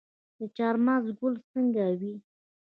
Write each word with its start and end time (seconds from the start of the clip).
د 0.39 0.41
چهارمغز 0.55 1.07
ګل 1.19 1.33
څنګه 1.51 1.85
وي؟ 1.99 2.13